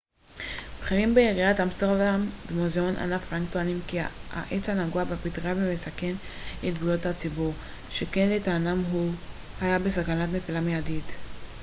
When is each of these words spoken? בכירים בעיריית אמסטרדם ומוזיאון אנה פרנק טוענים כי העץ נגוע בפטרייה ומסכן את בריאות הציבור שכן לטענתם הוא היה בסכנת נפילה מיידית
בכירים 0.79 1.13
בעיריית 1.15 1.59
אמסטרדם 1.59 2.25
ומוזיאון 2.47 2.95
אנה 2.95 3.19
פרנק 3.19 3.49
טוענים 3.51 3.81
כי 3.87 3.99
העץ 4.31 4.69
נגוע 4.69 5.03
בפטרייה 5.03 5.55
ומסכן 5.57 6.13
את 6.67 6.73
בריאות 6.77 7.05
הציבור 7.05 7.53
שכן 7.89 8.29
לטענתם 8.29 8.81
הוא 8.91 9.11
היה 9.61 9.79
בסכנת 9.79 10.29
נפילה 10.33 10.61
מיידית 10.61 11.05